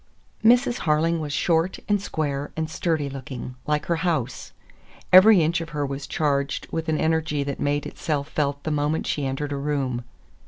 [0.43, 0.79] Mrs.
[0.79, 4.51] Harling was short and square and sturdy looking, like her house.
[5.13, 9.05] Every inch of her was charged with an energy that made itself felt the moment
[9.05, 10.03] she entered a room.